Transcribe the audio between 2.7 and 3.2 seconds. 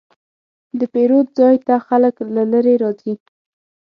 راځي.